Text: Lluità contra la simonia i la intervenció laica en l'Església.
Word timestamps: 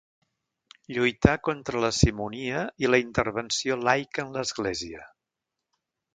Lluità 0.95 1.35
contra 1.47 1.83
la 1.85 1.91
simonia 1.97 2.63
i 2.85 2.91
la 2.93 3.01
intervenció 3.03 3.79
laica 3.83 4.27
en 4.27 4.35
l'Església. 4.39 5.07